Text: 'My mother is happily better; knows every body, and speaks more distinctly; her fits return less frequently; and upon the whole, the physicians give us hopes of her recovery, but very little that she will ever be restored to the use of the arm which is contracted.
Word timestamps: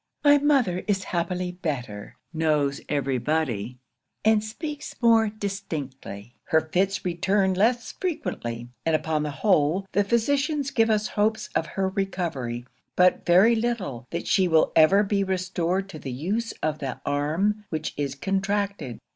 'My 0.23 0.39
mother 0.39 0.83
is 0.87 1.03
happily 1.03 1.51
better; 1.51 2.15
knows 2.33 2.81
every 2.89 3.19
body, 3.19 3.77
and 4.25 4.43
speaks 4.43 4.95
more 4.99 5.29
distinctly; 5.29 6.33
her 6.45 6.61
fits 6.61 7.05
return 7.05 7.53
less 7.53 7.91
frequently; 7.91 8.69
and 8.83 8.95
upon 8.95 9.21
the 9.21 9.29
whole, 9.29 9.85
the 9.91 10.03
physicians 10.03 10.71
give 10.71 10.89
us 10.89 11.09
hopes 11.09 11.51
of 11.53 11.67
her 11.77 11.87
recovery, 11.89 12.65
but 12.95 13.27
very 13.27 13.55
little 13.55 14.07
that 14.09 14.25
she 14.25 14.47
will 14.47 14.71
ever 14.75 15.03
be 15.03 15.23
restored 15.23 15.87
to 15.89 15.99
the 15.99 16.11
use 16.11 16.51
of 16.63 16.79
the 16.79 16.99
arm 17.05 17.65
which 17.69 17.93
is 17.95 18.15
contracted. 18.15 18.97